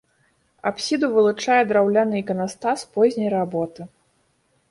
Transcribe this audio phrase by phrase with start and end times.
[0.69, 3.81] Апсіду вылучае драўляны іканастас позняй работы.